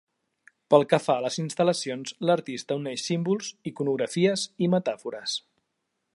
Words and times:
Pel 0.73 0.85
que 0.93 0.99
fa 1.07 1.17
a 1.19 1.23
les 1.25 1.37
instal·lacions, 1.43 2.15
l'artista 2.29 2.79
uneix 2.81 3.05
símbols, 3.11 3.51
iconografies 3.73 4.49
i 4.69 4.73
metàfores. 4.77 5.39